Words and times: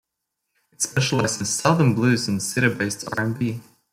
It 0.71 0.81
specialized 0.81 1.41
in 1.41 1.45
Southern 1.45 1.93
blues 1.93 2.27
and 2.27 2.41
city 2.41 2.73
based 2.73 3.07
R 3.15 3.23
and 3.23 3.37
B. 3.37 3.59